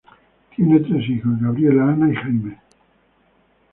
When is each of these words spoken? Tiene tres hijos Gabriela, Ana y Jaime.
Tiene 0.55 0.79
tres 0.79 1.07
hijos 1.07 1.31
Gabriela, 1.39 1.83
Ana 1.83 2.11
y 2.11 2.15
Jaime. 2.15 2.57